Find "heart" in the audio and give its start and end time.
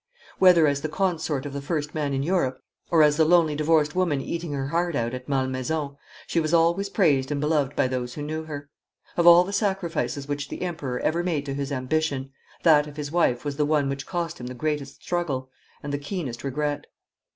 4.69-4.95